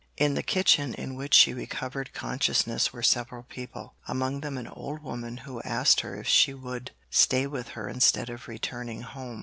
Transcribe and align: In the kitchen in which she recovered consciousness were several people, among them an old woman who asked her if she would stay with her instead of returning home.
In 0.17 0.33
the 0.33 0.41
kitchen 0.41 0.95
in 0.95 1.13
which 1.13 1.35
she 1.35 1.53
recovered 1.53 2.11
consciousness 2.11 2.91
were 2.91 3.03
several 3.03 3.43
people, 3.43 3.93
among 4.07 4.41
them 4.41 4.57
an 4.57 4.67
old 4.67 5.03
woman 5.03 5.37
who 5.37 5.61
asked 5.61 5.99
her 6.01 6.15
if 6.19 6.25
she 6.27 6.55
would 6.55 6.89
stay 7.11 7.45
with 7.45 7.67
her 7.77 7.87
instead 7.87 8.27
of 8.27 8.47
returning 8.47 9.03
home. 9.03 9.39